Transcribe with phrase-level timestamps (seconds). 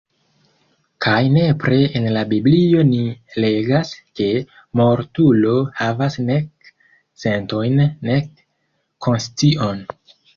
[1.05, 3.01] Kaj nepre en la Biblio ni
[3.43, 4.29] legas ke
[4.81, 6.71] mortulo havas nek
[7.25, 8.33] sentojn nek
[9.09, 9.85] konscion.